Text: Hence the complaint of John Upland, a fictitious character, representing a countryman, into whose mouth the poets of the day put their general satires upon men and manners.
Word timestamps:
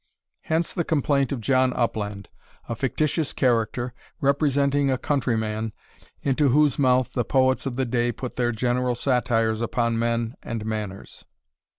Hence 0.41 0.73
the 0.73 0.83
complaint 0.83 1.31
of 1.31 1.41
John 1.41 1.73
Upland, 1.75 2.27
a 2.67 2.73
fictitious 2.75 3.33
character, 3.33 3.93
representing 4.19 4.89
a 4.89 4.97
countryman, 4.97 5.73
into 6.23 6.49
whose 6.49 6.79
mouth 6.79 7.11
the 7.13 7.23
poets 7.23 7.67
of 7.67 7.75
the 7.75 7.85
day 7.85 8.11
put 8.11 8.35
their 8.35 8.51
general 8.51 8.95
satires 8.95 9.61
upon 9.61 9.99
men 9.99 10.33
and 10.41 10.65
manners. 10.65 11.25